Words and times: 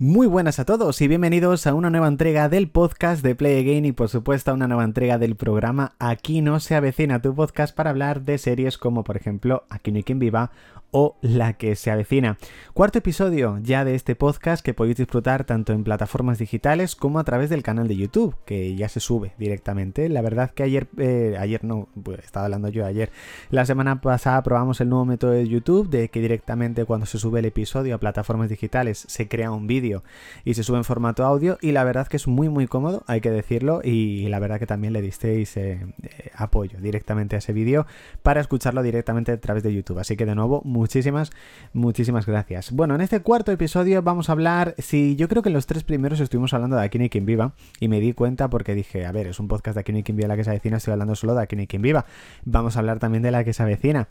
Muy 0.00 0.28
buenas 0.28 0.60
a 0.60 0.64
todos 0.64 1.00
y 1.00 1.08
bienvenidos 1.08 1.66
a 1.66 1.74
una 1.74 1.90
nueva 1.90 2.06
entrega 2.06 2.48
del 2.48 2.68
podcast 2.68 3.20
de 3.20 3.34
Play 3.34 3.58
Again 3.58 3.84
y 3.84 3.90
por 3.90 4.08
supuesto 4.08 4.52
a 4.52 4.54
una 4.54 4.68
nueva 4.68 4.84
entrega 4.84 5.18
del 5.18 5.34
programa 5.34 5.94
Aquí 5.98 6.40
no 6.40 6.60
se 6.60 6.76
avecina 6.76 7.20
tu 7.20 7.34
podcast 7.34 7.74
para 7.74 7.90
hablar 7.90 8.22
de 8.22 8.38
series 8.38 8.78
como 8.78 9.02
por 9.02 9.16
ejemplo 9.16 9.64
Aquí 9.70 9.90
no 9.90 9.96
hay 9.96 10.04
quien 10.04 10.20
viva 10.20 10.52
o 10.90 11.16
La 11.20 11.54
que 11.54 11.76
se 11.76 11.90
avecina. 11.90 12.38
Cuarto 12.72 12.98
episodio 12.98 13.58
ya 13.62 13.84
de 13.84 13.94
este 13.94 14.14
podcast 14.16 14.64
que 14.64 14.74
podéis 14.74 14.96
disfrutar 14.96 15.44
tanto 15.44 15.72
en 15.72 15.84
plataformas 15.84 16.38
digitales 16.38 16.96
como 16.96 17.18
a 17.18 17.24
través 17.24 17.50
del 17.50 17.62
canal 17.62 17.88
de 17.88 17.96
YouTube, 17.96 18.36
que 18.44 18.74
ya 18.74 18.88
se 18.88 19.00
sube 19.00 19.32
directamente. 19.38 20.08
La 20.08 20.22
verdad 20.22 20.50
que 20.50 20.62
ayer, 20.62 20.88
eh, 20.96 21.36
ayer 21.38 21.64
no, 21.64 21.88
pues, 22.02 22.20
estaba 22.20 22.46
hablando 22.46 22.68
yo 22.68 22.86
ayer, 22.86 23.10
la 23.50 23.66
semana 23.66 24.00
pasada 24.00 24.42
probamos 24.42 24.80
el 24.80 24.88
nuevo 24.88 25.04
método 25.04 25.32
de 25.32 25.48
YouTube 25.48 25.88
de 25.90 26.08
que 26.08 26.20
directamente 26.20 26.84
cuando 26.84 27.06
se 27.06 27.18
sube 27.18 27.40
el 27.40 27.46
episodio 27.46 27.94
a 27.94 27.98
plataformas 27.98 28.48
digitales 28.48 29.04
se 29.08 29.28
crea 29.28 29.50
un 29.50 29.66
vídeo 29.66 30.02
y 30.44 30.54
se 30.54 30.62
sube 30.62 30.78
en 30.78 30.84
formato 30.84 31.24
audio 31.24 31.58
y 31.60 31.72
la 31.72 31.84
verdad 31.84 32.06
que 32.06 32.16
es 32.16 32.26
muy 32.26 32.48
muy 32.48 32.66
cómodo, 32.66 33.04
hay 33.06 33.20
que 33.20 33.30
decirlo, 33.30 33.80
y 33.82 34.28
la 34.28 34.38
verdad 34.38 34.58
que 34.58 34.66
también 34.66 34.92
le 34.92 35.02
disteis 35.02 35.56
eh, 35.56 35.86
eh, 36.02 36.30
apoyo 36.34 36.78
directamente 36.80 37.36
a 37.36 37.40
ese 37.40 37.52
vídeo 37.52 37.86
para 38.22 38.40
escucharlo 38.40 38.82
directamente 38.82 39.32
a 39.32 39.40
través 39.40 39.62
de 39.62 39.74
YouTube. 39.74 39.98
Así 39.98 40.16
que 40.16 40.26
de 40.26 40.34
nuevo, 40.34 40.62
muchísimas, 40.78 41.30
muchísimas 41.72 42.24
gracias. 42.24 42.72
Bueno, 42.72 42.94
en 42.94 43.00
este 43.00 43.20
cuarto 43.20 43.52
episodio 43.52 44.02
vamos 44.02 44.28
a 44.28 44.32
hablar, 44.32 44.74
si 44.78 45.16
yo 45.16 45.28
creo 45.28 45.42
que 45.42 45.48
en 45.48 45.54
los 45.54 45.66
tres 45.66 45.84
primeros 45.84 46.20
estuvimos 46.20 46.54
hablando 46.54 46.76
de 46.76 46.82
Aquí 46.82 46.98
no 46.98 47.08
quien 47.08 47.26
viva 47.26 47.52
y 47.80 47.88
me 47.88 48.00
di 48.00 48.12
cuenta 48.12 48.48
porque 48.48 48.74
dije, 48.74 49.04
a 49.04 49.12
ver, 49.12 49.26
es 49.26 49.40
un 49.40 49.48
podcast 49.48 49.74
de 49.74 49.80
Aquí 49.80 49.92
no 49.92 50.02
quien 50.02 50.16
viva 50.16 50.28
la 50.28 50.36
que 50.36 50.44
se 50.44 50.50
avecina, 50.50 50.78
estoy 50.78 50.92
hablando 50.92 51.14
solo 51.14 51.34
de 51.34 51.42
Aquí 51.42 51.56
no 51.56 51.66
quien 51.66 51.82
viva. 51.82 52.06
Vamos 52.44 52.76
a 52.76 52.78
hablar 52.78 52.98
también 52.98 53.22
de 53.22 53.30
la 53.30 53.44
que 53.44 53.52
se 53.52 53.62
avecina 53.62 54.08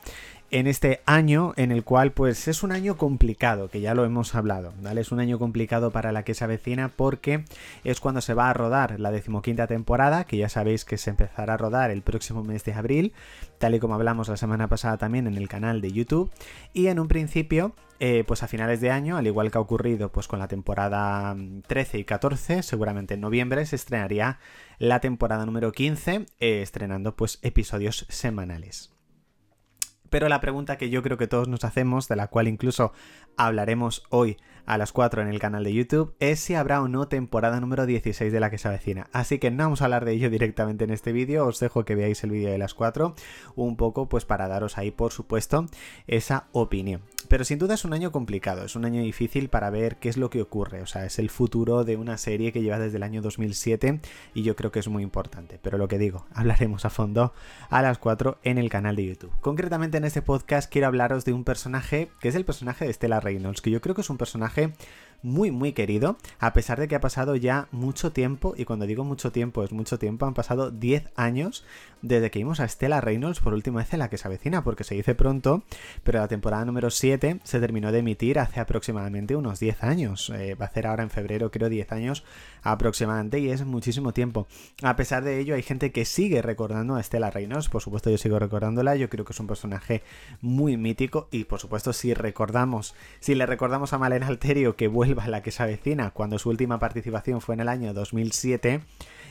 en 0.50 0.68
este 0.68 1.02
año 1.06 1.54
en 1.58 1.72
el 1.72 1.84
cual 1.84 2.12
pues 2.12 2.48
es 2.48 2.64
un 2.64 2.72
año 2.72 2.98
complicado, 2.98 3.70
que 3.70 3.82
ya 3.82 3.94
lo 3.94 4.06
hemos 4.06 4.34
hablado, 4.36 4.74
¿vale? 4.82 5.02
Es 5.02 5.12
un 5.12 5.20
año 5.20 5.40
complicado 5.40 5.92
para 5.92 6.12
la 6.12 6.24
que 6.24 6.34
se 6.34 6.44
avecina 6.44 6.90
porque 6.90 7.44
es 7.84 8.00
cuando 8.00 8.22
se 8.22 8.34
va 8.34 8.50
a 8.50 8.54
rodar 8.54 9.00
la 9.00 9.12
decimoquinta 9.12 9.68
temporada, 9.68 10.24
que 10.24 10.38
ya 10.38 10.50
sabéis 10.50 10.86
que 10.86 10.98
se 10.98 11.10
empezará 11.10 11.56
a 11.56 11.58
rodar 11.58 11.92
el 11.92 12.02
próximo 12.02 12.44
mes 12.44 12.64
de 12.64 12.74
abril, 12.74 13.14
tal 13.58 13.76
y 13.76 13.80
como 13.80 13.96
hablamos 13.96 14.30
la 14.30 14.38
semana 14.38 14.68
pasada 14.68 14.98
también 14.98 15.28
en 15.28 15.36
el 15.36 15.48
canal 15.50 15.82
de 15.82 15.92
YouTube, 15.92 16.32
y 16.74 16.88
en 16.88 17.00
un 17.00 17.08
principio 17.08 17.74
eh, 18.00 18.24
pues 18.28 18.44
a 18.44 18.48
finales 18.48 18.80
de 18.80 18.92
año, 18.92 19.18
al 19.18 19.28
igual 19.28 19.52
que 19.52 19.58
ha 19.58 19.62
ocurrido 19.62 20.12
pues 20.12 20.28
con 20.28 20.40
la 20.40 20.48
temporada 20.48 21.36
13 21.68 22.00
y 22.00 22.04
14, 22.06 22.64
seguramente 22.64 23.16
en 23.16 23.22
noviembre 23.22 23.66
se 23.66 23.76
estrenaría 23.76 24.40
la 24.78 25.00
temporada 25.00 25.46
número 25.46 25.72
15, 25.72 26.28
eh, 26.40 26.62
estrenando 26.62 27.16
pues 27.16 27.40
episodios 27.42 28.06
semanales. 28.10 28.97
Pero 30.10 30.30
la 30.30 30.42
pregunta 30.42 30.78
que 30.78 30.90
yo 30.90 31.04
creo 31.04 31.18
que 31.18 31.28
todos 31.28 31.48
nos 31.48 31.64
hacemos, 31.64 32.08
de 32.08 32.16
la 32.16 32.28
cual 32.28 32.48
incluso 32.48 32.94
hablaremos 33.36 34.04
hoy 34.10 34.38
a 34.66 34.78
las 34.78 34.92
4 34.92 35.22
en 35.22 35.30
el 35.30 35.40
canal 35.40 35.64
de 35.64 35.74
YouTube, 35.74 36.14
es 36.20 36.40
si 36.40 36.54
habrá 36.54 36.82
o 36.82 36.88
no 36.88 37.08
temporada 37.08 37.60
número 37.60 37.86
16 37.86 38.32
de 38.32 38.40
la 38.40 38.50
que 38.50 38.58
se 38.58 38.68
avecina. 38.68 39.08
Así 39.14 39.40
que 39.40 39.50
no 39.50 39.64
vamos 39.64 39.82
a 39.82 39.86
hablar 39.86 40.04
de 40.06 40.12
ello 40.12 40.30
directamente 40.30 40.84
en 40.84 40.92
este 40.92 41.14
vídeo, 41.14 41.46
os 41.46 41.60
dejo 41.60 41.86
que 41.86 41.96
veáis 41.96 42.24
el 42.24 42.32
vídeo 42.32 42.52
de 42.52 42.58
las 42.58 42.74
4, 42.74 43.16
un 43.56 43.78
poco 43.78 44.10
pues 44.10 44.26
para 44.26 44.48
daros 44.48 44.78
ahí 44.78 44.92
por 44.92 45.14
supuesto 45.14 45.66
esa 46.08 46.48
opinión. 46.52 47.02
Pero 47.28 47.44
sin 47.44 47.60
duda 47.60 47.74
es 47.74 47.86
un 47.86 47.94
año 47.94 48.12
complicado, 48.12 48.66
es 48.66 48.76
un 48.76 48.86
año 48.86 49.02
difícil 49.02 49.50
para 49.50 49.70
ver 49.70 49.98
qué 49.98 50.10
es 50.10 50.18
lo 50.18 50.30
que 50.30 50.42
ocurre. 50.42 50.82
O 50.82 50.86
sea, 50.86 51.06
es 51.06 51.20
el 51.20 51.30
futuro 51.30 51.84
de 51.84 51.98
una 51.98 52.18
serie 52.18 52.52
que 52.52 52.62
lleva 52.62 52.80
desde 52.80 52.98
el 52.98 53.04
año 53.04 53.22
2007 53.22 54.00
y 54.34 54.44
yo 54.44 54.56
creo 54.56 54.72
que 54.72 54.80
es 54.80 54.88
muy 54.88 55.04
importante. 55.04 55.60
Pero 55.62 55.78
lo 55.78 55.88
que 55.88 55.98
digo, 55.98 56.26
hablaremos 56.34 56.86
a 56.86 56.90
fondo 56.90 57.34
a 57.70 57.82
las 57.82 57.98
4 57.98 58.40
en 58.44 58.58
el 58.58 58.70
canal 58.70 58.96
de 58.96 59.06
YouTube. 59.06 59.32
Concretamente 59.42 59.98
en 59.98 60.06
este 60.06 60.22
podcast 60.22 60.72
quiero 60.72 60.88
hablaros 60.88 61.26
de 61.26 61.34
un 61.34 61.44
personaje 61.44 62.10
que 62.20 62.30
es 62.30 62.36
el 62.36 62.46
personaje 62.46 62.86
de 62.86 62.94
Stella 62.94 63.20
Reynolds, 63.20 63.62
que 63.62 63.72
yo 63.72 63.82
creo 63.82 63.96
que 63.96 64.02
es 64.02 64.10
un 64.10 64.18
personaje 64.18 64.74
muy 65.22 65.52
muy 65.52 65.74
querido, 65.74 66.18
a 66.40 66.54
pesar 66.54 66.80
de 66.80 66.88
que 66.88 66.96
ha 66.96 67.02
pasado 67.02 67.36
ya 67.36 67.68
mucho 67.72 68.12
tiempo, 68.12 68.54
y 68.58 68.66
cuando 68.66 68.86
digo 68.86 69.04
mucho 69.04 69.32
tiempo 69.32 69.64
es 69.64 69.72
mucho 69.72 69.98
tiempo, 69.98 70.26
han 70.26 70.34
pasado 70.34 70.72
10 70.72 71.12
años 71.16 71.66
desde 72.02 72.30
que 72.30 72.40
vimos 72.40 72.60
a 72.60 72.68
Stella 72.68 73.02
Reynolds 73.02 73.40
por 73.40 73.54
última 73.54 73.80
vez 73.80 73.92
en 73.94 74.00
la 74.00 74.10
que 74.10 74.18
se 74.18 74.28
avecina, 74.28 74.64
porque 74.64 74.84
se 74.84 74.96
dice 74.96 75.16
pronto, 75.16 75.64
pero 76.04 76.20
la 76.20 76.28
temporada 76.28 76.64
número 76.66 76.92
7 76.92 77.40
se 77.44 77.60
terminó 77.60 77.92
de 77.92 78.00
emitir 78.00 78.40
hace 78.40 78.60
aproximadamente 78.60 79.36
unos 79.36 79.60
10 79.60 79.84
años, 79.84 80.30
eh, 80.30 80.56
va 80.56 80.68
a 80.68 80.72
ser 80.72 80.88
ahora 80.88 81.04
en 81.04 81.10
febrero 81.10 81.50
creo 81.50 81.70
10 81.70 81.92
años 81.92 82.24
aproximadamente, 82.62 83.40
y 83.40 83.50
es 83.50 83.66
muchísimo 83.66 84.14
tiempo. 84.14 84.48
A 84.84 84.96
pesar 84.96 85.24
de 85.24 85.40
ello 85.40 85.56
hay 85.56 85.64
gente 85.64 85.92
que 85.92 86.06
sigue 86.06 86.42
recordando 86.42 86.96
a 86.96 87.04
Stella 87.04 87.32
Reynolds, 87.32 87.70
por 87.70 87.82
supuesto 87.82 88.10
yo 88.10 88.18
sigo 88.18 88.38
recordándola, 88.38 88.96
yo 88.96 89.10
creo 89.10 89.26
que 89.26 89.34
es 89.34 89.40
un 89.40 89.48
personaje 89.48 90.04
muy 90.42 90.78
mítico, 90.78 91.28
y 91.32 91.46
por 91.46 91.60
supuesto 91.60 91.92
si 91.94 92.14
recordamos, 92.14 92.94
si 93.20 93.34
le 93.34 93.46
recordamos 93.46 93.94
a 93.94 93.98
Malena 93.98 94.28
Alterio 94.28 94.76
que 94.76 94.88
vuelve 94.88 95.07
la 95.28 95.42
que 95.42 95.52
se 95.52 95.64
cuando 96.14 96.40
su 96.40 96.50
última 96.50 96.80
participación 96.80 97.42
fue 97.42 97.56
en 97.56 97.62
el 97.62 97.70
año 97.70 97.94
2007 97.94 98.82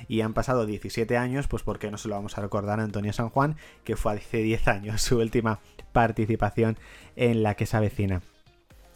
y 0.09 0.20
han 0.20 0.34
pasado 0.34 0.66
17 0.66 1.16
años, 1.16 1.48
pues 1.48 1.62
¿por 1.62 1.78
qué 1.78 1.91
no 1.91 1.98
se 1.98 2.09
lo 2.09 2.14
vamos 2.14 2.37
a 2.38 2.41
recordar 2.41 2.81
a 2.81 2.84
Antonio 2.84 3.12
San 3.12 3.31
Juan, 3.31 3.56
que 3.84 3.97
fue 3.97 4.15
hace 4.15 4.38
10 4.38 4.69
años 4.69 5.03
su 5.03 5.19
última 5.19 5.60
participación 5.92 6.78
en 7.16 7.42
la 7.42 7.54
que 7.54 7.66
se? 7.66 8.35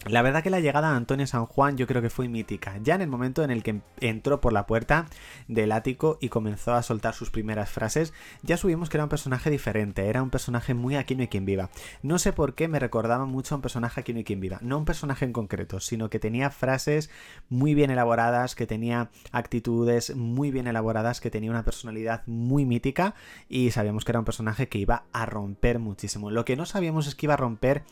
La 0.07 0.23
verdad 0.23 0.43
que 0.43 0.49
la 0.49 0.61
llegada 0.61 0.91
de 0.91 0.97
Antonio 0.97 1.27
San 1.27 1.45
Juan 1.45 1.77
yo 1.77 1.87
creo 1.87 2.01
que 2.01 2.09
fue 2.09 2.27
mítica, 2.27 2.79
ya 2.83 2.95
en 2.95 3.03
el 3.03 3.09
momento 3.09 3.45
en 3.45 3.51
el 3.51 3.63
que 3.63 3.83
entró 4.01 4.41
por 4.41 4.55
la 4.55 4.67
puerta 4.67 5.05
del 5.47 5.73
ático 5.73 6.17
y 6.23 6.31
comenzó 6.31 6.73
a 6.73 6.83
soltar 6.83 7.13
sus 7.13 7.31
primeras 7.31 7.69
frases, 7.69 8.15
ya 8.43 8.57
subimos 8.57 8.89
que 8.89 8.97
era 8.97 9.05
un 9.05 9.11
personaje 9.11 9.51
diferente, 9.51 10.07
era 10.07 10.23
un 10.23 10.31
personaje 10.31 10.73
muy 10.73 10.97
aquí 10.97 11.15
no 11.15 11.21
hay 11.21 11.29
quien 11.29 11.45
viva. 11.45 11.69
No 12.03 12.19
sé 12.19 12.33
por 12.33 12.55
qué 12.55 12.67
me 12.67 12.79
recordaba 12.79 13.27
mucho 13.27 13.55
a 13.55 13.57
un 13.57 13.63
personaje 13.63 14.01
aquí 14.01 14.15
no 14.15 14.19
hay 14.19 14.25
quien 14.25 14.41
viva, 14.41 14.59
no 14.63 14.79
un 14.79 14.87
personaje 14.87 15.27
en 15.27 15.35
concreto, 15.35 15.81
sino 15.81 16.09
que 16.09 16.19
tenía 16.19 16.49
frases 16.49 17.11
muy 17.51 17.75
bien 17.75 17.91
elaboradas, 17.91 18.55
que 18.55 18.67
tenía 18.67 19.11
actitudes 19.33 20.17
muy 20.17 20.51
bien 20.51 20.67
elaboradas, 20.67 21.21
que 21.21 21.31
tenía 21.31 21.51
una 21.51 21.65
personalidad 21.65 22.23
muy 22.27 22.65
mítica 22.65 23.15
y 23.51 23.71
sabíamos 23.71 24.07
que 24.07 24.13
era 24.13 24.21
un 24.21 24.25
personaje 24.25 24.67
que 24.67 24.79
iba 24.79 25.05
a 25.13 25.27
romper 25.27 25.79
muchísimo. 25.79 26.31
Lo 26.31 26.47
que 26.47 26.57
no 26.57 26.65
sabíamos 26.65 27.07
es 27.07 27.15
que 27.15 27.27
iba 27.27 27.35
a 27.35 27.37
romper 27.37 27.83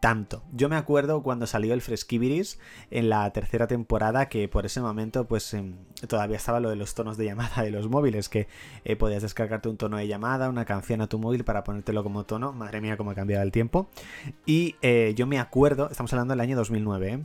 tanto. 0.00 0.42
Yo 0.52 0.68
me 0.68 0.76
acuerdo 0.76 1.22
cuando 1.22 1.46
salió 1.46 1.72
el 1.72 1.80
Fresquibiris 1.80 2.58
en 2.90 3.08
la 3.08 3.32
tercera 3.32 3.66
temporada 3.66 4.28
que 4.28 4.48
por 4.48 4.66
ese 4.66 4.80
momento 4.80 5.26
pues 5.26 5.54
em, 5.54 5.76
todavía 6.08 6.36
estaba 6.36 6.60
lo 6.60 6.68
de 6.68 6.76
los 6.76 6.94
tonos 6.94 7.16
de 7.16 7.24
llamada 7.24 7.62
de 7.62 7.70
los 7.70 7.88
móviles, 7.88 8.28
que 8.28 8.46
eh, 8.84 8.96
podías 8.96 9.22
descargarte 9.22 9.68
un 9.68 9.76
tono 9.76 9.96
de 9.96 10.06
llamada, 10.06 10.48
una 10.48 10.64
canción 10.64 11.00
a 11.00 11.06
tu 11.06 11.18
móvil 11.18 11.44
para 11.44 11.64
ponértelo 11.64 12.02
como 12.02 12.24
tono. 12.24 12.52
Madre 12.52 12.80
mía, 12.80 12.96
cómo 12.96 13.12
ha 13.12 13.14
cambiado 13.14 13.42
el 13.42 13.52
tiempo. 13.52 13.88
Y 14.44 14.76
eh, 14.82 15.14
yo 15.16 15.26
me 15.26 15.38
acuerdo, 15.38 15.88
estamos 15.90 16.12
hablando 16.12 16.32
del 16.32 16.40
año 16.40 16.56
2009, 16.56 17.12
¿eh? 17.12 17.24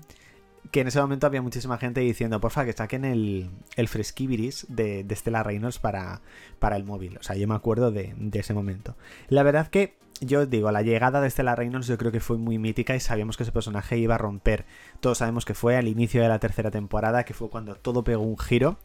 Que 0.71 0.81
en 0.81 0.87
ese 0.87 1.01
momento 1.01 1.27
había 1.27 1.41
muchísima 1.41 1.77
gente 1.77 2.01
diciendo, 2.01 2.39
porfa, 2.39 2.65
que 2.65 2.73
saquen 2.73 3.05
el, 3.05 3.49
el 3.75 3.87
Fresquibiris 3.87 4.65
de, 4.69 5.03
de 5.03 5.15
Stella 5.15 5.43
Reynolds 5.43 5.79
para, 5.79 6.21
para 6.59 6.75
el 6.75 6.83
móvil. 6.83 7.17
O 7.17 7.23
sea, 7.23 7.35
yo 7.35 7.47
me 7.47 7.55
acuerdo 7.55 7.91
de, 7.91 8.13
de 8.17 8.39
ese 8.39 8.53
momento. 8.53 8.95
La 9.29 9.43
verdad 9.43 9.67
que 9.67 9.97
yo 10.21 10.45
digo, 10.45 10.71
la 10.71 10.81
llegada 10.81 11.21
de 11.21 11.29
Stella 11.29 11.55
Reynolds 11.55 11.87
yo 11.87 11.97
creo 11.97 12.11
que 12.11 12.19
fue 12.19 12.37
muy 12.37 12.57
mítica 12.57 12.95
y 12.95 12.99
sabíamos 12.99 13.37
que 13.37 13.43
ese 13.43 13.51
personaje 13.51 13.97
iba 13.97 14.15
a 14.15 14.17
romper. 14.17 14.65
Todos 14.99 15.19
sabemos 15.19 15.45
que 15.45 15.53
fue 15.53 15.77
al 15.77 15.87
inicio 15.87 16.21
de 16.21 16.27
la 16.27 16.39
tercera 16.39 16.71
temporada, 16.71 17.23
que 17.23 17.33
fue 17.33 17.49
cuando 17.49 17.75
todo 17.75 18.03
pegó 18.03 18.23
un 18.23 18.37
giro, 18.37 18.77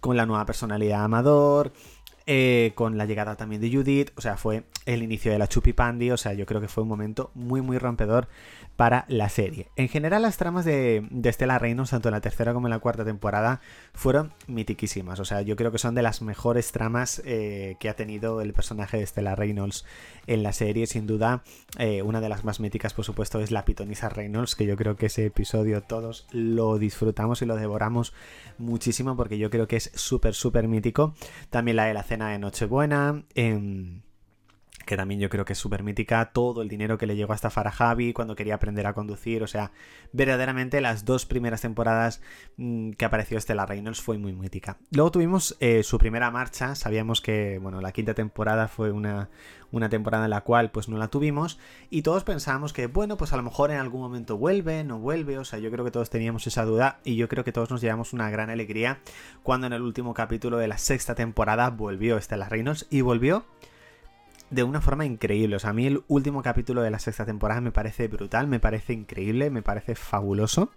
con 0.00 0.16
la 0.16 0.26
nueva 0.26 0.46
personalidad 0.46 0.98
de 0.98 1.04
Amador, 1.04 1.72
eh, 2.32 2.70
con 2.76 2.96
la 2.96 3.06
llegada 3.06 3.34
también 3.34 3.60
de 3.60 3.72
Judith, 3.72 4.12
o 4.14 4.20
sea, 4.20 4.36
fue 4.36 4.62
el 4.86 5.02
inicio 5.02 5.32
de 5.32 5.38
la 5.40 5.48
Chupi 5.48 5.72
Pandy, 5.72 6.12
o 6.12 6.16
sea, 6.16 6.32
yo 6.32 6.46
creo 6.46 6.60
que 6.60 6.68
fue 6.68 6.84
un 6.84 6.88
momento 6.88 7.32
muy, 7.34 7.60
muy 7.60 7.76
rompedor 7.76 8.28
para 8.76 9.04
la 9.08 9.28
serie. 9.28 9.66
En 9.74 9.88
general, 9.88 10.22
las 10.22 10.36
tramas 10.36 10.64
de, 10.64 11.08
de 11.10 11.32
Stella 11.32 11.58
Reynolds, 11.58 11.90
tanto 11.90 12.08
en 12.08 12.12
la 12.12 12.20
tercera 12.20 12.54
como 12.54 12.68
en 12.68 12.70
la 12.70 12.78
cuarta 12.78 13.04
temporada, 13.04 13.60
fueron 13.94 14.32
mitiquísimas, 14.46 15.18
o 15.18 15.24
sea, 15.24 15.42
yo 15.42 15.56
creo 15.56 15.72
que 15.72 15.78
son 15.78 15.96
de 15.96 16.02
las 16.02 16.22
mejores 16.22 16.70
tramas 16.70 17.20
eh, 17.24 17.74
que 17.80 17.88
ha 17.88 17.96
tenido 17.96 18.40
el 18.42 18.52
personaje 18.52 18.98
de 18.98 19.06
Stella 19.06 19.34
Reynolds 19.34 19.84
en 20.28 20.44
la 20.44 20.52
serie, 20.52 20.86
sin 20.86 21.08
duda, 21.08 21.42
eh, 21.80 22.02
una 22.02 22.20
de 22.20 22.28
las 22.28 22.44
más 22.44 22.60
míticas, 22.60 22.94
por 22.94 23.04
supuesto, 23.04 23.40
es 23.40 23.50
la 23.50 23.64
pitonisa 23.64 24.08
Reynolds, 24.08 24.54
que 24.54 24.66
yo 24.66 24.76
creo 24.76 24.94
que 24.94 25.06
ese 25.06 25.26
episodio 25.26 25.82
todos 25.82 26.28
lo 26.30 26.78
disfrutamos 26.78 27.42
y 27.42 27.46
lo 27.46 27.56
devoramos 27.56 28.14
muchísimo, 28.58 29.16
porque 29.16 29.36
yo 29.36 29.50
creo 29.50 29.66
que 29.66 29.76
es 29.76 29.90
súper, 29.96 30.34
súper 30.34 30.68
mítico. 30.68 31.14
También 31.50 31.76
la 31.76 31.86
de 31.86 31.94
la 31.94 32.04
cena 32.04 32.19
de 32.28 32.38
Nochebuena. 32.38 33.24
Eh, 33.34 34.02
que 34.84 34.96
también 34.96 35.20
yo 35.20 35.28
creo 35.28 35.44
que 35.44 35.52
es 35.52 35.58
súper 35.58 35.82
mítica, 35.82 36.32
todo 36.32 36.62
el 36.62 36.68
dinero 36.68 36.98
que 36.98 37.06
le 37.06 37.16
llegó 37.16 37.32
a 37.32 37.36
estafar 37.36 37.66
a 37.66 37.70
Javi 37.70 38.12
cuando 38.12 38.34
quería 38.34 38.54
aprender 38.54 38.86
a 38.86 38.92
conducir, 38.92 39.42
o 39.42 39.46
sea, 39.46 39.72
verdaderamente 40.12 40.80
las 40.80 41.04
dos 41.04 41.26
primeras 41.26 41.60
temporadas 41.60 42.22
mmm, 42.56 42.90
que 42.92 43.04
apareció 43.04 43.38
Estela 43.38 43.66
Reynolds 43.66 44.00
fue 44.00 44.18
muy 44.18 44.32
mítica. 44.32 44.78
Luego 44.90 45.10
tuvimos 45.10 45.56
eh, 45.60 45.82
su 45.82 45.98
primera 45.98 46.30
marcha, 46.30 46.74
sabíamos 46.74 47.20
que, 47.20 47.58
bueno, 47.58 47.80
la 47.80 47.92
quinta 47.92 48.14
temporada 48.14 48.68
fue 48.68 48.90
una, 48.90 49.28
una 49.70 49.88
temporada 49.88 50.24
en 50.24 50.30
la 50.30 50.42
cual 50.42 50.70
pues 50.70 50.88
no 50.88 50.98
la 50.98 51.08
tuvimos 51.08 51.58
y 51.90 52.02
todos 52.02 52.24
pensábamos 52.24 52.72
que, 52.72 52.86
bueno, 52.86 53.16
pues 53.16 53.32
a 53.32 53.36
lo 53.36 53.42
mejor 53.42 53.70
en 53.70 53.78
algún 53.78 54.00
momento 54.00 54.36
vuelve, 54.36 54.84
no 54.84 54.98
vuelve, 54.98 55.38
o 55.38 55.44
sea, 55.44 55.58
yo 55.58 55.70
creo 55.70 55.84
que 55.84 55.90
todos 55.90 56.10
teníamos 56.10 56.46
esa 56.46 56.64
duda 56.64 57.00
y 57.04 57.16
yo 57.16 57.28
creo 57.28 57.44
que 57.44 57.52
todos 57.52 57.70
nos 57.70 57.80
llevamos 57.80 58.12
una 58.12 58.30
gran 58.30 58.50
alegría 58.50 59.00
cuando 59.42 59.66
en 59.66 59.72
el 59.72 59.82
último 59.82 60.14
capítulo 60.14 60.58
de 60.58 60.68
la 60.68 60.78
sexta 60.78 61.14
temporada 61.14 61.70
volvió 61.70 62.16
Estela 62.16 62.48
Reynolds 62.48 62.86
y 62.90 63.02
volvió 63.02 63.44
de 64.50 64.62
una 64.62 64.80
forma 64.80 65.06
increíble. 65.06 65.56
O 65.56 65.58
sea, 65.58 65.70
a 65.70 65.72
mí 65.72 65.86
el 65.86 66.02
último 66.08 66.42
capítulo 66.42 66.82
de 66.82 66.90
la 66.90 66.98
sexta 66.98 67.24
temporada 67.24 67.60
me 67.60 67.72
parece 67.72 68.08
brutal, 68.08 68.46
me 68.46 68.60
parece 68.60 68.92
increíble, 68.92 69.50
me 69.50 69.62
parece 69.62 69.94
fabuloso 69.94 70.70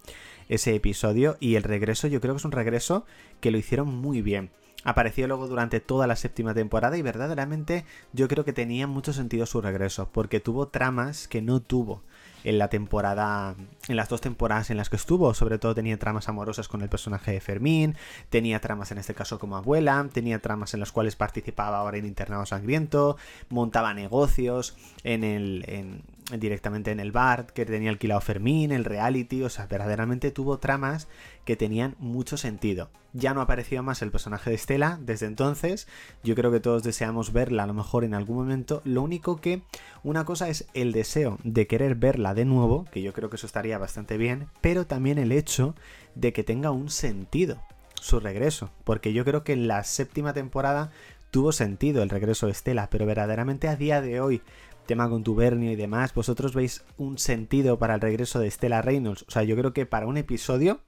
ese 0.48 0.74
episodio. 0.74 1.36
Y 1.40 1.56
el 1.56 1.62
regreso, 1.62 2.06
yo 2.06 2.20
creo 2.20 2.34
que 2.34 2.38
es 2.38 2.44
un 2.44 2.52
regreso 2.52 3.04
que 3.40 3.50
lo 3.50 3.58
hicieron 3.58 3.88
muy 3.94 4.22
bien. 4.22 4.50
Apareció 4.84 5.26
luego 5.26 5.48
durante 5.48 5.80
toda 5.80 6.06
la 6.06 6.14
séptima 6.14 6.52
temporada 6.52 6.98
y 6.98 7.02
verdaderamente 7.02 7.86
yo 8.12 8.28
creo 8.28 8.44
que 8.44 8.52
tenía 8.52 8.86
mucho 8.86 9.14
sentido 9.14 9.46
su 9.46 9.62
regreso, 9.62 10.10
porque 10.12 10.40
tuvo 10.40 10.68
tramas 10.68 11.26
que 11.26 11.40
no 11.40 11.60
tuvo 11.60 12.02
en 12.44 12.58
la 12.58 12.68
temporada, 12.68 13.54
en 13.88 13.96
las 13.96 14.08
dos 14.08 14.20
temporadas 14.20 14.70
en 14.70 14.76
las 14.76 14.90
que 14.90 14.96
estuvo, 14.96 15.34
sobre 15.34 15.58
todo 15.58 15.74
tenía 15.74 15.98
tramas 15.98 16.28
amorosas 16.28 16.68
con 16.68 16.82
el 16.82 16.88
personaje 16.88 17.32
de 17.32 17.40
Fermín, 17.40 17.96
tenía 18.28 18.60
tramas 18.60 18.92
en 18.92 18.98
este 18.98 19.14
caso 19.14 19.38
como 19.38 19.56
abuela, 19.56 20.06
tenía 20.12 20.38
tramas 20.38 20.74
en 20.74 20.80
las 20.80 20.92
cuales 20.92 21.16
participaba 21.16 21.78
ahora 21.78 21.96
en 21.96 22.06
Internado 22.06 22.44
Sangriento, 22.46 23.16
montaba 23.48 23.94
negocios 23.94 24.76
en 25.02 25.24
el, 25.24 25.64
en, 25.66 26.02
directamente 26.38 26.90
en 26.90 27.00
el 27.00 27.12
bar 27.12 27.46
que 27.46 27.64
tenía 27.64 27.90
alquilado 27.90 28.20
Fermín, 28.20 28.72
el 28.72 28.84
reality, 28.84 29.42
o 29.42 29.48
sea, 29.48 29.66
verdaderamente 29.66 30.30
tuvo 30.30 30.58
tramas 30.58 31.08
que 31.44 31.56
tenían 31.56 31.94
mucho 31.98 32.36
sentido. 32.36 32.90
Ya 33.12 33.32
no 33.32 33.40
apareció 33.40 33.82
más 33.82 34.02
el 34.02 34.10
personaje 34.10 34.50
de 34.50 34.56
Estela 34.56 34.98
desde 35.00 35.26
entonces, 35.26 35.86
yo 36.24 36.34
creo 36.34 36.50
que 36.50 36.60
todos 36.60 36.82
deseamos 36.82 37.32
verla 37.32 37.62
a 37.62 37.66
lo 37.66 37.74
mejor 37.74 38.04
en 38.04 38.14
algún 38.14 38.36
momento, 38.36 38.82
lo 38.84 39.02
único 39.02 39.40
que 39.40 39.62
una 40.02 40.24
cosa 40.24 40.48
es 40.48 40.66
el 40.74 40.92
deseo 40.92 41.38
de 41.44 41.66
querer 41.66 41.94
verla 41.94 42.34
de 42.34 42.44
nuevo, 42.44 42.86
que 42.90 43.02
yo 43.02 43.12
creo 43.12 43.30
que 43.30 43.36
eso 43.36 43.46
estaría 43.46 43.78
bastante 43.78 44.16
bien, 44.16 44.48
pero 44.60 44.86
también 44.86 45.18
el 45.18 45.32
hecho 45.32 45.74
de 46.14 46.32
que 46.32 46.44
tenga 46.44 46.70
un 46.70 46.90
sentido 46.90 47.62
su 48.00 48.20
regreso, 48.20 48.70
porque 48.84 49.12
yo 49.12 49.24
creo 49.24 49.44
que 49.44 49.52
en 49.52 49.68
la 49.68 49.84
séptima 49.84 50.32
temporada 50.32 50.90
tuvo 51.30 51.52
sentido 51.52 52.02
el 52.02 52.10
regreso 52.10 52.46
de 52.46 52.52
Estela, 52.52 52.90
pero 52.90 53.06
verdaderamente 53.06 53.68
a 53.68 53.76
día 53.76 54.02
de 54.02 54.20
hoy 54.20 54.42
tema 54.84 55.08
contubernio 55.08 55.72
y 55.72 55.76
demás, 55.76 56.14
vosotros 56.14 56.54
veis 56.54 56.84
un 56.96 57.18
sentido 57.18 57.78
para 57.78 57.94
el 57.94 58.00
regreso 58.00 58.38
de 58.38 58.50
Stella 58.50 58.82
Reynolds. 58.82 59.24
O 59.28 59.30
sea, 59.30 59.42
yo 59.42 59.56
creo 59.56 59.72
que 59.72 59.86
para 59.86 60.06
un 60.06 60.16
episodio 60.16 60.80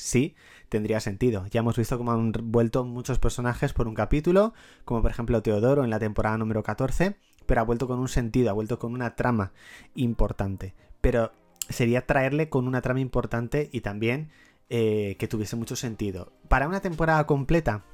sí 0.00 0.34
tendría 0.68 1.00
sentido. 1.00 1.46
Ya 1.50 1.60
hemos 1.60 1.76
visto 1.76 1.98
cómo 1.98 2.12
han 2.12 2.32
vuelto 2.32 2.84
muchos 2.84 3.18
personajes 3.18 3.72
por 3.72 3.88
un 3.88 3.94
capítulo, 3.94 4.54
como 4.84 5.02
por 5.02 5.10
ejemplo 5.10 5.42
Teodoro 5.42 5.84
en 5.84 5.90
la 5.90 5.98
temporada 5.98 6.38
número 6.38 6.62
14, 6.62 7.16
pero 7.46 7.60
ha 7.60 7.64
vuelto 7.64 7.86
con 7.88 7.98
un 7.98 8.08
sentido, 8.08 8.50
ha 8.50 8.54
vuelto 8.54 8.78
con 8.78 8.94
una 8.94 9.16
trama 9.16 9.52
importante. 9.94 10.74
Pero 11.00 11.32
sería 11.68 12.06
traerle 12.06 12.48
con 12.48 12.66
una 12.66 12.80
trama 12.80 13.00
importante 13.00 13.68
y 13.72 13.80
también 13.80 14.30
eh, 14.68 15.16
que 15.18 15.28
tuviese 15.28 15.56
mucho 15.56 15.76
sentido. 15.76 16.32
Para 16.48 16.68
una 16.68 16.80
temporada 16.80 17.26
completa, 17.26 17.84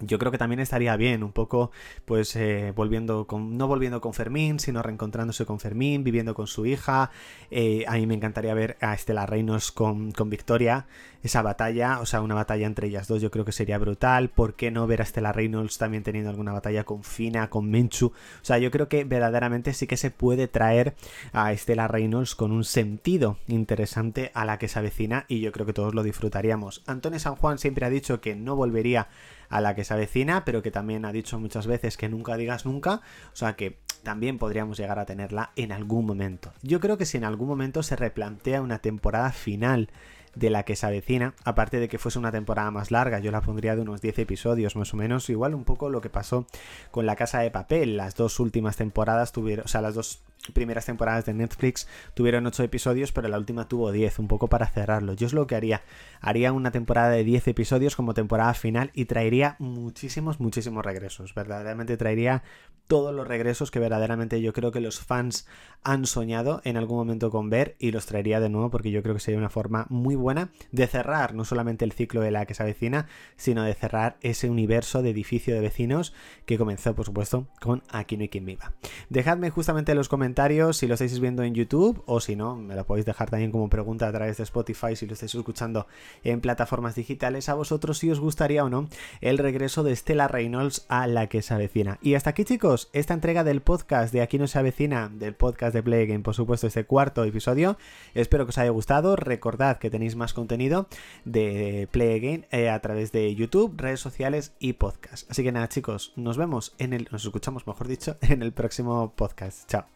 yo 0.00 0.18
creo 0.18 0.30
que 0.32 0.38
también 0.38 0.60
estaría 0.60 0.96
bien, 0.96 1.22
un 1.22 1.32
poco, 1.32 1.70
pues, 2.04 2.36
eh, 2.36 2.72
volviendo 2.74 3.26
con, 3.26 3.56
no 3.56 3.66
volviendo 3.66 4.00
con 4.00 4.14
Fermín, 4.14 4.60
sino 4.60 4.82
reencontrándose 4.82 5.46
con 5.46 5.60
Fermín, 5.60 6.04
viviendo 6.04 6.34
con 6.34 6.46
su 6.46 6.66
hija. 6.66 7.10
Eh, 7.50 7.84
a 7.88 7.94
mí 7.94 8.06
me 8.06 8.14
encantaría 8.14 8.54
ver 8.54 8.76
a 8.80 8.94
Estela 8.94 9.26
Reinos 9.26 9.72
con, 9.72 10.12
con, 10.12 10.28
Victoria, 10.28 10.86
esa 11.22 11.42
batalla, 11.42 12.00
o 12.00 12.06
sea, 12.06 12.20
una 12.20 12.34
batalla 12.34 12.66
entre 12.66 12.88
ellas 12.88 13.08
dos, 13.08 13.22
yo 13.22 13.30
creo 13.30 13.44
que 13.44 13.52
sería 13.52 13.78
brutal. 13.78 14.28
¿Por 14.28 14.54
qué 14.54 14.70
no 14.70 14.86
ver 14.86 15.00
a 15.00 15.04
Estela 15.04 15.32
Reynolds 15.32 15.78
también 15.78 16.02
teniendo 16.02 16.30
alguna 16.30 16.52
batalla 16.52 16.84
con 16.84 17.02
Fina, 17.02 17.48
con 17.48 17.70
Menchu? 17.70 18.06
O 18.06 18.44
sea, 18.44 18.58
yo 18.58 18.70
creo 18.70 18.88
que 18.88 19.04
verdaderamente 19.04 19.72
sí 19.72 19.86
que 19.86 19.96
se 19.96 20.10
puede 20.10 20.48
traer 20.48 20.94
a 21.32 21.52
Estela 21.52 21.88
Reynolds 21.88 22.34
con 22.34 22.52
un 22.52 22.64
sentido 22.64 23.38
interesante 23.48 24.30
a 24.34 24.44
la 24.44 24.58
que 24.58 24.68
se 24.68 24.78
avecina 24.78 25.24
y 25.28 25.40
yo 25.40 25.52
creo 25.52 25.66
que 25.66 25.72
todos 25.72 25.94
lo 25.94 26.02
disfrutaríamos. 26.02 26.82
Antonio 26.86 27.18
San 27.18 27.36
Juan 27.36 27.58
siempre 27.58 27.86
ha 27.86 27.90
dicho 27.90 28.20
que 28.20 28.36
no 28.36 28.56
volvería 28.56 29.08
a 29.48 29.60
la 29.60 29.74
que 29.74 29.84
se 29.84 29.94
avecina, 29.94 30.44
pero 30.44 30.62
que 30.62 30.70
también 30.70 31.04
ha 31.04 31.12
dicho 31.12 31.38
muchas 31.38 31.66
veces 31.66 31.96
que 31.96 32.08
nunca 32.08 32.36
digas 32.36 32.66
nunca, 32.66 33.00
o 33.32 33.36
sea 33.36 33.56
que 33.56 33.78
también 34.02 34.38
podríamos 34.38 34.78
llegar 34.78 34.98
a 34.98 35.06
tenerla 35.06 35.50
en 35.56 35.72
algún 35.72 36.06
momento. 36.06 36.52
Yo 36.62 36.80
creo 36.80 36.96
que 36.96 37.06
si 37.06 37.16
en 37.16 37.24
algún 37.24 37.48
momento 37.48 37.82
se 37.82 37.96
replantea 37.96 38.62
una 38.62 38.78
temporada 38.78 39.32
final 39.32 39.90
de 40.36 40.50
la 40.50 40.62
que 40.62 40.76
se 40.76 40.86
avecina, 40.86 41.34
aparte 41.44 41.80
de 41.80 41.88
que 41.88 41.98
fuese 41.98 42.18
una 42.18 42.30
temporada 42.30 42.70
más 42.70 42.90
larga, 42.90 43.18
yo 43.18 43.32
la 43.32 43.40
pondría 43.40 43.74
de 43.74 43.82
unos 43.82 44.02
10 44.02 44.20
episodios 44.20 44.76
más 44.76 44.92
o 44.94 44.96
menos, 44.96 45.28
igual 45.30 45.54
un 45.54 45.64
poco 45.64 45.88
lo 45.88 46.00
que 46.00 46.10
pasó 46.10 46.46
con 46.90 47.06
La 47.06 47.16
Casa 47.16 47.40
de 47.40 47.50
Papel, 47.50 47.96
las 47.96 48.14
dos 48.14 48.38
últimas 48.38 48.76
temporadas 48.76 49.32
tuvieron, 49.32 49.64
o 49.64 49.68
sea, 49.68 49.80
las 49.80 49.94
dos 49.94 50.20
primeras 50.52 50.86
temporadas 50.86 51.26
de 51.26 51.34
Netflix 51.34 51.88
tuvieron 52.14 52.46
8 52.46 52.62
episodios, 52.62 53.12
pero 53.12 53.28
la 53.28 53.38
última 53.38 53.68
tuvo 53.68 53.92
10, 53.92 54.18
un 54.18 54.28
poco 54.28 54.48
para 54.48 54.66
cerrarlo. 54.66 55.12
Yo 55.12 55.26
es 55.26 55.32
lo 55.32 55.46
que 55.46 55.56
haría, 55.56 55.82
haría 56.20 56.52
una 56.52 56.70
temporada 56.70 57.10
de 57.10 57.24
10 57.24 57.48
episodios 57.48 57.96
como 57.96 58.14
temporada 58.14 58.54
final 58.54 58.90
y 58.94 59.06
traería 59.06 59.56
muchísimos, 59.58 60.40
muchísimos 60.40 60.84
regresos, 60.84 61.34
verdaderamente 61.34 61.96
traería 61.96 62.42
todos 62.86 63.14
los 63.14 63.26
regresos 63.26 63.70
que 63.70 63.80
verdaderamente 63.80 64.40
yo 64.40 64.52
creo 64.52 64.70
que 64.70 64.80
los 64.80 65.00
fans 65.00 65.46
han 65.82 66.06
soñado 66.06 66.60
en 66.64 66.76
algún 66.76 66.98
momento 66.98 67.30
con 67.30 67.50
ver 67.50 67.74
y 67.78 67.90
los 67.90 68.06
traería 68.06 68.40
de 68.40 68.48
nuevo 68.48 68.70
porque 68.70 68.90
yo 68.90 69.02
creo 69.02 69.14
que 69.14 69.20
sería 69.20 69.38
una 69.38 69.50
forma 69.50 69.86
muy 69.88 70.14
buena 70.14 70.50
de 70.70 70.86
cerrar 70.86 71.34
no 71.34 71.44
solamente 71.44 71.84
el 71.84 71.92
ciclo 71.92 72.20
de 72.20 72.30
la 72.30 72.46
que 72.46 72.54
se 72.54 72.62
avecina, 72.62 73.06
sino 73.36 73.64
de 73.64 73.74
cerrar 73.74 74.16
ese 74.20 74.50
universo 74.50 75.02
de 75.02 75.10
edificio 75.10 75.54
de 75.54 75.60
vecinos 75.60 76.14
que 76.44 76.58
comenzó 76.58 76.94
por 76.94 77.06
supuesto 77.06 77.48
con 77.60 77.82
Aquí 77.90 78.16
no 78.16 78.22
hay 78.22 78.28
quien 78.28 78.44
viva. 78.44 78.72
Dejadme 79.08 79.50
justamente 79.50 79.92
en 79.92 79.98
los 79.98 80.08
comentarios 80.26 80.78
si 80.78 80.88
lo 80.88 80.94
estáis 80.94 81.20
viendo 81.20 81.44
en 81.44 81.54
YouTube 81.54 82.02
o 82.04 82.18
si 82.18 82.34
no, 82.34 82.56
me 82.56 82.74
lo 82.74 82.84
podéis 82.84 83.06
dejar 83.06 83.30
también 83.30 83.52
como 83.52 83.68
pregunta 83.68 84.08
a 84.08 84.12
través 84.12 84.38
de 84.38 84.42
Spotify 84.42 84.96
si 84.96 85.06
lo 85.06 85.12
estáis 85.12 85.32
escuchando 85.36 85.86
en 86.24 86.40
plataformas 86.40 86.96
digitales 86.96 87.48
a 87.48 87.54
vosotros 87.54 87.98
si 87.98 88.10
os 88.10 88.18
gustaría 88.18 88.64
o 88.64 88.68
no 88.68 88.88
el 89.20 89.38
regreso 89.38 89.84
de 89.84 89.94
Stella 89.94 90.26
Reynolds 90.26 90.84
a 90.88 91.06
la 91.06 91.28
que 91.28 91.42
se 91.42 91.54
avecina. 91.54 92.00
Y 92.02 92.14
hasta 92.14 92.30
aquí 92.30 92.44
chicos 92.44 92.90
esta 92.92 93.14
entrega 93.14 93.44
del 93.44 93.62
podcast 93.62 94.12
de 94.12 94.20
Aquí 94.20 94.36
no 94.36 94.48
se 94.48 94.58
avecina, 94.58 95.08
del 95.08 95.34
podcast 95.34 95.72
de 95.72 95.84
Play 95.84 96.08
Game, 96.08 96.24
por 96.24 96.34
supuesto, 96.34 96.66
este 96.66 96.84
cuarto 96.84 97.22
episodio. 97.22 97.78
Espero 98.14 98.46
que 98.46 98.50
os 98.50 98.58
haya 98.58 98.70
gustado. 98.70 99.14
Recordad 99.14 99.78
que 99.78 99.90
tenéis 99.90 100.16
más 100.16 100.34
contenido 100.34 100.88
de 101.24 101.86
Play 101.92 102.18
Game 102.18 102.48
eh, 102.50 102.68
a 102.68 102.80
través 102.80 103.12
de 103.12 103.32
YouTube, 103.36 103.74
redes 103.76 104.00
sociales 104.00 104.54
y 104.58 104.72
podcast. 104.72 105.30
Así 105.30 105.44
que 105.44 105.52
nada, 105.52 105.68
chicos, 105.68 106.12
nos 106.16 106.36
vemos 106.36 106.74
en 106.78 106.94
el. 106.94 107.06
Nos 107.12 107.24
escuchamos, 107.24 107.68
mejor 107.68 107.86
dicho, 107.86 108.16
en 108.22 108.42
el 108.42 108.52
próximo 108.52 109.12
podcast. 109.14 109.68
Chao. 109.68 109.95